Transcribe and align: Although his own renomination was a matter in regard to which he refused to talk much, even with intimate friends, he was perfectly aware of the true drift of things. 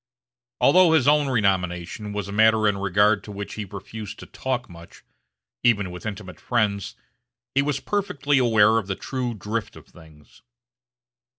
Although 0.59 0.93
his 0.93 1.07
own 1.07 1.27
renomination 1.29 2.11
was 2.11 2.27
a 2.27 2.31
matter 2.31 2.67
in 2.67 2.79
regard 2.79 3.23
to 3.25 3.31
which 3.31 3.53
he 3.53 3.65
refused 3.65 4.17
to 4.17 4.25
talk 4.25 4.67
much, 4.67 5.03
even 5.63 5.91
with 5.91 6.07
intimate 6.07 6.39
friends, 6.39 6.95
he 7.53 7.61
was 7.61 7.79
perfectly 7.79 8.39
aware 8.39 8.79
of 8.79 8.87
the 8.87 8.95
true 8.95 9.35
drift 9.35 9.75
of 9.75 9.85
things. 9.85 10.41